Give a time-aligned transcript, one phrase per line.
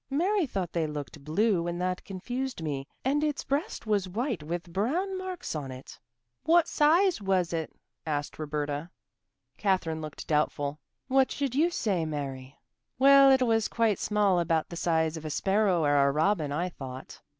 [0.09, 2.87] Mary thought they looked blue and that confused me.
[3.05, 5.99] And its breast was white with brown marks on it."
[6.41, 7.71] "What size was it?"
[8.03, 8.89] asked Roberta.
[9.59, 10.79] Katherine looked doubtful.
[11.07, 12.57] "What should you say, Mary?"
[12.97, 16.69] "Well, it was quite small about the size of a sparrow or a robin, I
[16.69, 17.21] thought."